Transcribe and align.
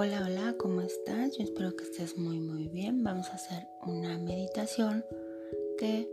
Hola, 0.00 0.22
hola, 0.24 0.54
¿cómo 0.60 0.80
estás? 0.80 1.36
Yo 1.36 1.42
espero 1.42 1.74
que 1.74 1.82
estés 1.82 2.16
muy, 2.16 2.38
muy 2.38 2.68
bien. 2.68 3.02
Vamos 3.02 3.30
a 3.30 3.34
hacer 3.34 3.66
una 3.84 4.16
meditación 4.16 5.04
que 5.76 6.08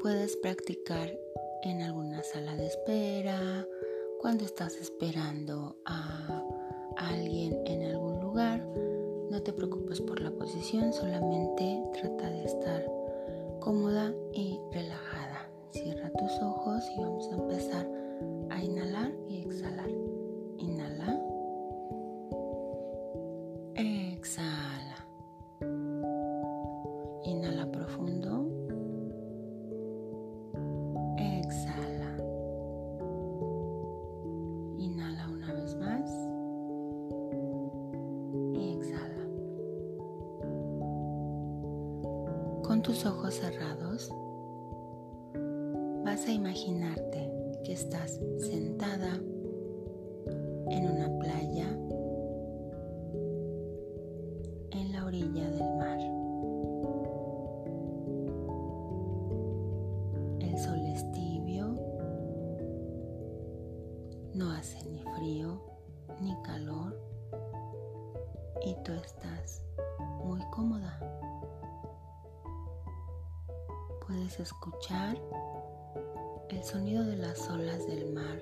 puedes 0.00 0.36
practicar 0.36 1.18
en 1.64 1.82
alguna 1.82 2.22
sala 2.22 2.54
de 2.54 2.68
espera, 2.68 3.66
cuando 4.20 4.44
estás 4.44 4.76
esperando 4.76 5.76
a 5.84 6.44
alguien 6.96 7.60
en 7.66 7.82
algún 7.90 8.20
lugar. 8.20 8.64
No 9.32 9.42
te 9.42 9.52
preocupes 9.52 10.00
por 10.00 10.20
la 10.20 10.30
posición, 10.30 10.92
solamente 10.92 11.82
trata 11.92 12.30
de 12.30 12.44
estar 12.44 12.88
cómoda 13.58 14.14
y 14.32 14.60
relajada. 14.70 15.50
Cierra 15.72 16.08
tus 16.12 16.40
ojos 16.40 16.84
y 16.96 17.00
vamos 17.00 17.26
a 17.32 17.34
empezar 17.34 17.93
tus 42.84 43.06
ojos 43.06 43.32
cerrados, 43.32 44.10
vas 46.04 46.26
a 46.26 46.30
imaginarte 46.30 47.32
que 47.64 47.72
estás 47.72 48.20
sentada 48.36 49.14
en 50.68 50.90
una 50.90 51.18
playa 51.18 51.66
en 54.70 54.92
la 54.92 55.06
orilla 55.06 55.48
del 55.48 55.76
mar. 55.78 55.98
El 60.40 60.58
sol 60.58 60.78
es 60.86 61.10
tibio, 61.12 61.74
no 64.34 64.50
hace 64.50 64.84
ni 64.90 65.02
frío 65.16 65.58
ni 66.20 66.36
calor 66.42 67.00
y 68.62 68.76
tú 68.84 68.92
estás 68.92 69.62
muy 70.22 70.42
cómoda 70.50 71.00
puedes 74.14 74.38
escuchar 74.38 75.20
el 76.48 76.62
sonido 76.62 77.04
de 77.04 77.16
las 77.16 77.50
olas 77.50 77.84
del 77.88 78.12
mar 78.12 78.38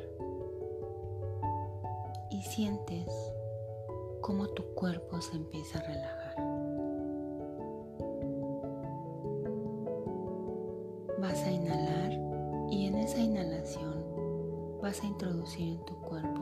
y 2.30 2.42
sientes 2.42 3.08
cómo 4.20 4.48
tu 4.48 4.62
cuerpo 4.74 5.18
se 5.22 5.34
empieza 5.34 5.78
a 5.78 5.82
relajar. 5.82 6.36
Vas 11.18 11.42
a 11.42 11.50
inhalar 11.50 12.12
y 12.70 12.86
en 12.88 12.96
esa 12.96 13.20
inhalación 13.20 14.04
vas 14.82 15.02
a 15.02 15.06
introducir 15.06 15.78
en 15.78 15.84
tu 15.86 15.94
cuerpo 16.02 16.41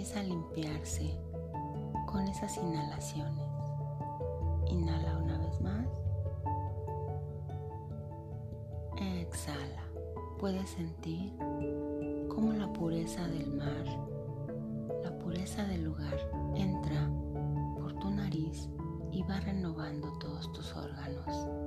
empieza 0.00 0.20
a 0.20 0.22
limpiarse 0.22 1.14
con 2.06 2.26
esas 2.26 2.56
inhalaciones. 2.56 3.44
Inhala 4.70 5.18
una 5.18 5.36
vez 5.36 5.60
más. 5.60 5.86
Exhala. 8.96 9.84
Puedes 10.38 10.70
sentir 10.70 11.36
cómo 12.30 12.54
la 12.54 12.72
pureza 12.72 13.28
del 13.28 13.52
mar, 13.52 13.84
la 15.04 15.18
pureza 15.18 15.64
del 15.64 15.84
lugar 15.84 16.16
entra 16.56 17.10
por 17.78 17.92
tu 17.98 18.10
nariz 18.10 18.70
y 19.12 19.22
va 19.24 19.38
renovando 19.40 20.18
todos 20.18 20.50
tus 20.54 20.74
órganos. 20.76 21.60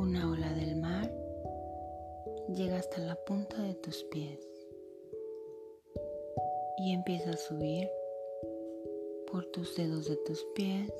Una 0.00 0.32
ola 0.32 0.50
del 0.54 0.76
mar 0.76 1.12
llega 2.48 2.78
hasta 2.78 3.02
la 3.02 3.16
punta 3.16 3.60
de 3.60 3.74
tus 3.74 4.02
pies 4.04 4.40
y 6.78 6.94
empieza 6.94 7.32
a 7.32 7.36
subir 7.36 7.86
por 9.30 9.44
tus 9.52 9.76
dedos 9.76 10.08
de 10.08 10.16
tus 10.16 10.42
pies, 10.54 10.90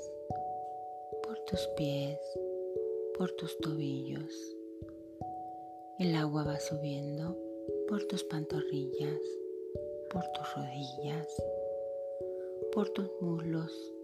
por 1.22 1.39
tus 1.47 1.66
pies, 1.78 2.19
por 3.16 3.33
tus 3.33 3.56
tobillos. 3.60 4.55
El 5.99 6.15
agua 6.15 6.44
va 6.44 6.60
subiendo 6.60 7.39
por 7.89 8.05
tus 8.05 8.22
pantorrillas, 8.25 9.22
por 10.10 10.31
tus 10.33 10.55
rodillas, 10.55 11.27
por 12.71 12.91
tus 12.91 13.10
muslos 13.22 13.94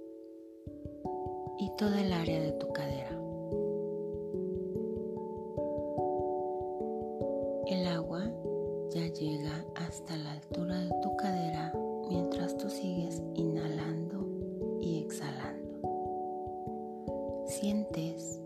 y 1.59 1.71
toda 1.77 2.01
el 2.01 2.15
área 2.15 2.41
de 2.41 2.53
tu 2.53 2.73
cadera. 2.73 3.26
Ya 8.91 9.07
llega 9.09 9.65
hasta 9.75 10.17
la 10.17 10.33
altura 10.33 10.79
de 10.79 10.91
tu 11.03 11.17
cadera 11.17 11.73
mientras 12.09 12.57
tú 12.57 12.71
sigues 12.71 13.21
inhalando 13.35 14.25
y 14.81 14.99
exhalando. 14.99 15.81
Sientes 17.47 18.41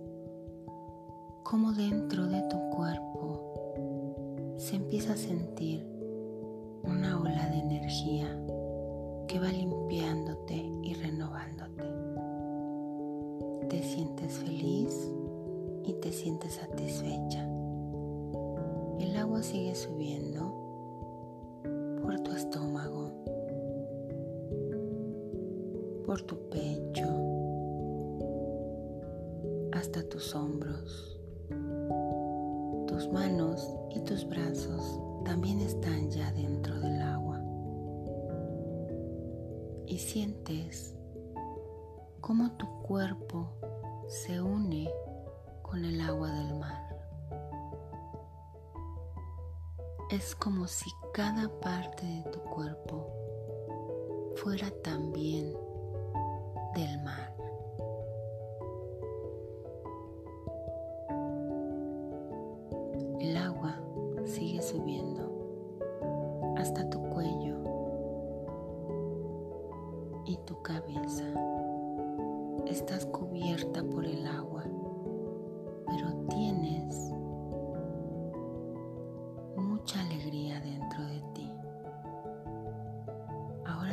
cómo 1.45 1.73
dentro 1.73 2.27
de 2.27 2.41
tu 2.49 2.59
cuerpo 2.71 4.57
se 4.57 4.77
empieza 4.77 5.13
a 5.13 5.17
sentir 5.17 5.87
una 6.83 7.21
ola 7.21 7.49
de 7.51 7.59
energía 7.59 8.41
que 9.29 9.39
va 9.39 9.49
limpiándote 9.49 10.57
y 10.83 10.95
renovándote. 10.95 11.85
Te 13.69 13.83
sientes 13.83 14.33
feliz 14.39 15.13
y 15.85 15.93
te 15.95 16.11
sientes 16.11 16.55
satisfecha. 16.55 17.40
Sigue 19.43 19.75
subiendo 19.75 20.43
por 22.03 22.21
tu 22.21 22.33
estómago, 22.33 23.11
por 26.05 26.21
tu 26.23 26.37
pecho, 26.51 27.09
hasta 29.73 30.07
tus 30.09 30.35
hombros. 30.37 31.19
Tus 32.87 33.11
manos 33.11 33.67
y 33.91 34.01
tus 34.01 34.29
brazos 34.29 35.01
también 35.25 35.61
están 35.61 36.11
ya 36.11 36.31
dentro 36.33 36.79
del 36.79 37.01
agua. 37.01 37.43
Y 39.87 39.99
sientes 39.99 40.95
cómo 42.21 42.53
tu 42.59 42.67
cuerpo 42.83 43.49
se 44.07 44.41
une 44.41 44.89
con 45.63 45.85
el 45.85 45.99
agua 46.03 46.31
del 46.31 46.55
mar. 46.57 46.90
Es 50.11 50.35
como 50.35 50.67
si 50.67 50.91
cada 51.13 51.49
parte 51.61 52.05
de 52.05 52.23
tu 52.33 52.41
cuerpo 52.41 53.07
fuera 54.35 54.69
también 54.83 55.55
del 56.75 57.01
mar. 57.05 57.33
El 63.21 63.37
agua 63.37 63.79
sigue 64.25 64.61
subiendo 64.61 65.31
hasta 66.57 66.91
tu 66.91 67.01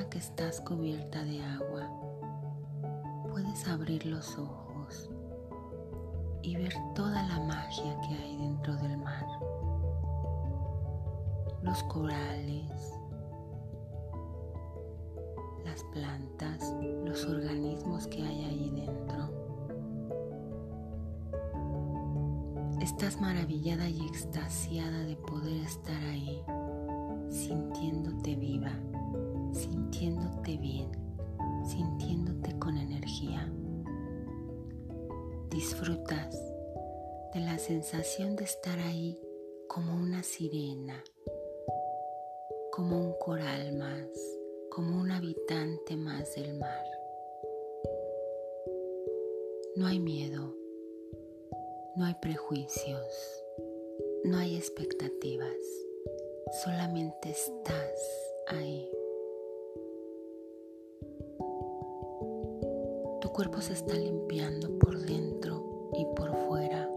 que 0.09 0.19
estás 0.19 0.61
cubierta 0.61 1.23
de 1.23 1.43
agua, 1.43 1.89
puedes 3.29 3.67
abrir 3.67 4.05
los 4.05 4.37
ojos 4.37 5.09
y 6.41 6.55
ver 6.55 6.73
toda 6.95 7.23
la 7.23 7.39
magia 7.41 7.99
que 8.01 8.13
hay 8.13 8.37
dentro 8.37 8.75
del 8.77 8.97
mar. 8.97 9.25
Los 11.61 11.83
corales, 11.83 12.93
las 15.65 15.83
plantas, 15.91 16.73
los 17.03 17.25
organismos 17.25 18.07
que 18.07 18.21
hay 18.23 18.45
ahí 18.45 18.69
dentro. 18.69 19.47
Estás 22.81 23.19
maravillada 23.19 23.89
y 23.89 24.05
extasiada 24.07 24.99
de 24.99 25.17
poder 25.17 25.61
estar 25.63 26.01
ahí, 26.03 26.41
sensación 37.67 38.37
de 38.37 38.45
estar 38.45 38.79
ahí 38.79 39.19
como 39.67 39.93
una 39.93 40.23
sirena, 40.23 41.03
como 42.71 42.97
un 42.97 43.13
coral 43.19 43.75
más, 43.75 44.07
como 44.69 44.97
un 44.97 45.11
habitante 45.11 45.97
más 45.97 46.33
del 46.35 46.53
mar. 46.53 46.85
No 49.75 49.85
hay 49.85 49.99
miedo, 49.99 50.55
no 51.97 52.05
hay 52.05 52.15
prejuicios, 52.21 53.43
no 54.23 54.37
hay 54.37 54.55
expectativas, 54.55 55.57
solamente 56.63 57.31
estás 57.31 57.99
ahí. 58.47 58.89
Tu 63.19 63.29
cuerpo 63.33 63.59
se 63.59 63.73
está 63.73 63.93
limpiando 63.93 64.79
por 64.79 64.97
dentro 64.99 65.91
y 65.97 66.05
por 66.15 66.33
fuera 66.47 66.89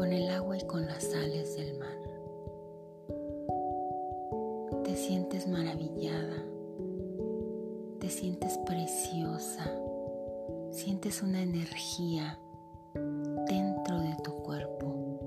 con 0.00 0.14
el 0.14 0.30
agua 0.30 0.56
y 0.56 0.62
con 0.62 0.86
las 0.86 1.04
sales 1.04 1.58
del 1.58 1.78
mar. 1.78 1.98
Te 4.82 4.96
sientes 4.96 5.46
maravillada, 5.46 6.42
te 7.98 8.08
sientes 8.08 8.56
preciosa 8.64 9.70
sientes 10.70 11.22
una 11.22 11.42
energía 11.42 12.38
dentro 13.46 14.00
de 14.00 14.16
tu 14.24 14.32
cuerpo 14.42 15.20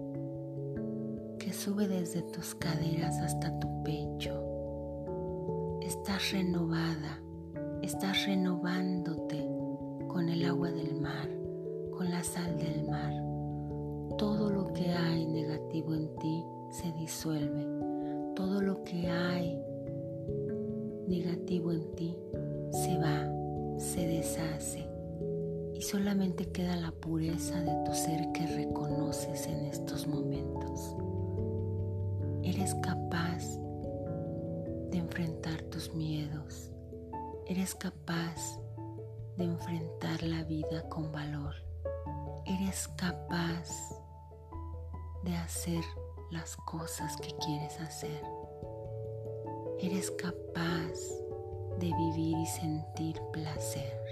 que 1.37 1.53
sube 1.53 1.87
desde 1.87 2.23
tus 2.23 2.55
caderas 2.55 3.19
hasta 3.19 3.59
tu 3.59 3.83
pecho. 3.83 5.77
Estás 5.83 6.31
renovada, 6.31 7.21
estás 7.83 8.25
renovándote 8.25 9.47
con 10.07 10.29
el 10.29 10.43
agua 10.45 10.71
del 10.71 10.99
mar, 10.99 11.29
con 11.95 12.09
la 12.09 12.23
sal 12.23 12.57
del 12.57 12.89
mar. 12.89 13.22
Todo 14.17 14.49
lo 14.49 14.73
que 14.73 14.89
hay 14.91 15.25
negativo 15.25 15.93
en 15.93 16.15
ti 16.19 16.43
se 16.71 16.91
disuelve. 16.93 17.65
Todo 18.35 18.61
lo 18.61 18.83
que 18.83 19.07
hay 19.07 19.61
negativo 21.07 21.71
en 21.71 21.91
ti 21.95 22.17
se 22.71 22.97
va, 22.97 23.29
se 23.77 24.07
deshace 24.07 24.93
solamente 25.83 26.45
queda 26.45 26.77
la 26.77 26.91
pureza 26.91 27.59
de 27.59 27.83
tu 27.85 27.93
ser 27.93 28.31
que 28.31 28.47
reconoces 28.47 29.47
en 29.47 29.65
estos 29.65 30.07
momentos. 30.07 30.95
Eres 32.41 32.73
capaz 32.75 33.43
de 34.89 34.97
enfrentar 34.97 35.61
tus 35.63 35.93
miedos. 35.93 36.71
Eres 37.47 37.75
capaz 37.75 38.59
de 39.37 39.43
enfrentar 39.43 40.23
la 40.23 40.43
vida 40.43 40.87
con 40.89 41.11
valor. 41.11 41.53
Eres 42.45 42.87
capaz 42.97 43.69
de 45.23 45.35
hacer 45.35 45.83
las 46.31 46.55
cosas 46.57 47.17
que 47.17 47.33
quieres 47.45 47.79
hacer. 47.79 48.23
Eres 49.79 50.11
capaz 50.11 50.93
de 51.79 51.91
vivir 51.97 52.37
y 52.37 52.45
sentir 52.45 53.19
placer. 53.31 54.03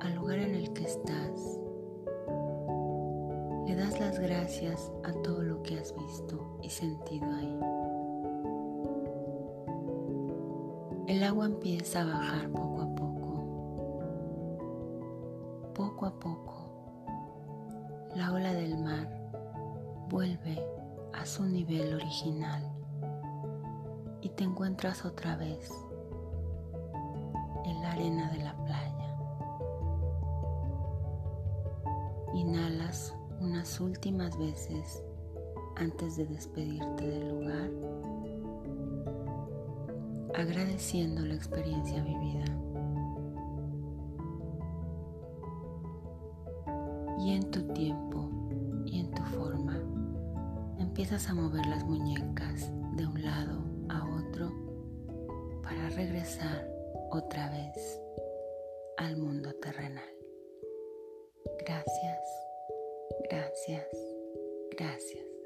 al 0.00 0.14
lugar 0.16 0.38
en 0.38 0.54
el 0.54 0.72
que 0.72 0.84
estás. 0.84 1.58
Le 3.66 3.76
das 3.76 3.98
las 4.00 4.18
gracias 4.18 4.90
a 5.04 5.12
todo 5.22 5.42
lo 5.42 5.62
que 5.62 5.78
has 5.78 5.94
visto 5.96 6.58
y 6.62 6.68
sentido 6.68 7.26
ahí. 7.32 7.58
El 11.06 11.22
agua 11.22 11.46
empieza 11.46 12.02
a 12.02 12.04
bajar 12.04 12.50
poco 12.50 12.80
a 12.80 12.86
poco. 12.86 12.91
Nivel 21.64 21.94
original 21.94 22.60
y 24.20 24.30
te 24.30 24.42
encuentras 24.42 25.04
otra 25.04 25.36
vez 25.36 25.70
en 27.64 27.80
la 27.82 27.92
arena 27.92 28.30
de 28.32 28.38
la 28.38 28.56
playa. 28.64 29.16
Inhalas 32.34 33.14
unas 33.40 33.78
últimas 33.80 34.36
veces 34.38 35.04
antes 35.76 36.16
de 36.16 36.26
despedirte 36.26 37.06
del 37.06 37.28
lugar, 37.28 37.70
agradeciendo 40.34 41.22
la 41.22 41.34
experiencia 41.34 42.02
vivida. 42.02 42.44
Y 47.20 47.34
en 47.34 47.50
tu 47.52 47.62
tiempo 47.72 48.11
empiezas 51.02 51.28
a 51.30 51.34
mover 51.34 51.66
las 51.66 51.82
muñecas 51.82 52.70
de 52.94 53.04
un 53.04 53.20
lado 53.24 53.64
a 53.88 54.04
otro 54.04 54.52
para 55.60 55.90
regresar 55.90 56.64
otra 57.10 57.50
vez 57.50 58.00
al 58.98 59.16
mundo 59.16 59.52
terrenal. 59.54 60.14
Gracias, 61.58 62.20
gracias, 63.28 63.88
gracias. 64.78 65.41